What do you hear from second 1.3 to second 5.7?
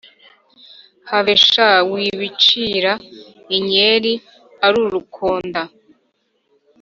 sha wibicira inyeri arurukonda!